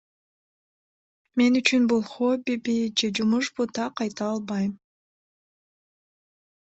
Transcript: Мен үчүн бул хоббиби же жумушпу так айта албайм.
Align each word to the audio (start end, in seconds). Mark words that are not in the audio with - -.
Мен 1.41 1.51
үчүн 1.59 1.85
бул 1.91 2.01
хоббиби 2.13 2.75
же 3.01 3.07
жумушпу 3.21 3.61
так 3.79 3.93
айта 4.07 4.23
албайм. 4.33 4.71